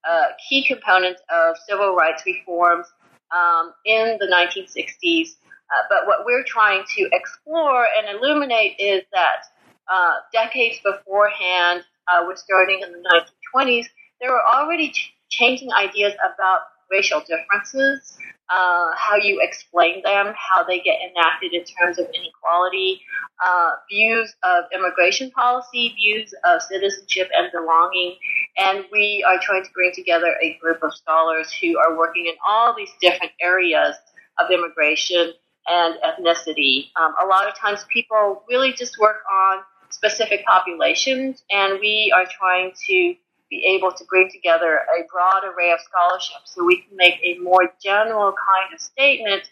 [0.08, 2.86] uh, key components of civil rights reforms
[3.34, 5.28] um, in the 1960s.
[5.68, 9.42] Uh, but what we're trying to explore and illuminate is that
[9.88, 13.24] uh, decades beforehand, uh, we're starting in the
[13.56, 13.86] 1920s,
[14.20, 16.60] there were already ch- changing ideas about
[16.90, 18.16] racial differences,
[18.48, 23.00] uh, how you explain them, how they get enacted in terms of inequality,
[23.44, 28.16] uh, views of immigration policy, views of citizenship and belonging.
[28.56, 32.34] And we are trying to bring together a group of scholars who are working in
[32.46, 33.96] all these different areas
[34.38, 35.32] of immigration
[35.68, 36.90] and ethnicity.
[37.00, 39.58] Um, a lot of times people really just work on
[39.90, 43.14] specific populations, and we are trying to
[43.50, 47.38] be able to bring together a broad array of scholarship so we can make a
[47.38, 49.42] more general kind of statement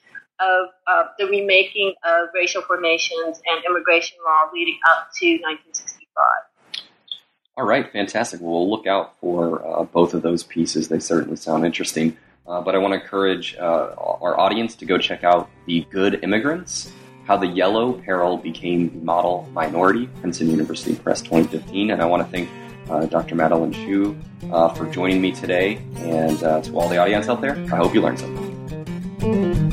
[0.41, 6.25] of uh, the remaking of racial formations and immigration law leading up to 1965.
[7.57, 8.41] All right, fantastic.
[8.41, 10.89] Well, we'll look out for uh, both of those pieces.
[10.89, 12.17] They certainly sound interesting.
[12.47, 16.23] Uh, but I want to encourage uh, our audience to go check out The Good
[16.23, 16.93] Immigrants
[17.27, 21.91] How the Yellow Peril Became the Model Minority, Princeton University Press 2015.
[21.91, 22.51] And I want to thank
[22.91, 23.35] uh, Dr.
[23.35, 24.17] Madeline Hsu,
[24.51, 25.77] uh, for joining me today.
[25.97, 29.64] And uh, to all the audience out there, I hope you learned something.